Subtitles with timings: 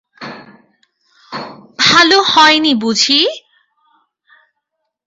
[1.79, 3.19] ভালো হয় নি বুঝি?